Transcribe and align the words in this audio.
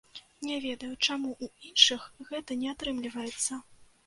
Не 0.45 0.55
ведаю, 0.63 0.89
чаму 1.07 1.29
ў 1.43 1.69
іншых 1.73 2.09
гэта 2.31 2.59
не 2.63 2.73
атрымліваецца. 2.73 3.61